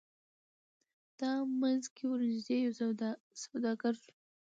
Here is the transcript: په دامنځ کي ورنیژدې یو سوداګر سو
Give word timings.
په 1.03 1.11
دامنځ 1.19 1.83
کي 1.95 2.03
ورنیژدې 2.07 2.57
یو 2.61 2.73
سوداګر 3.45 3.93
سو 4.03 4.09